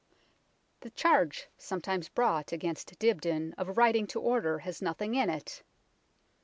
The 0.79 0.89
charge 0.89 1.47
sometimes 1.59 2.09
brought 2.09 2.51
against 2.51 2.97
Dibdin 2.97 3.53
of 3.55 3.77
writing 3.77 4.07
to 4.07 4.19
order 4.19 4.57
has 4.57 4.81
nothing 4.81 5.13
in 5.13 5.29
it. 5.29 5.61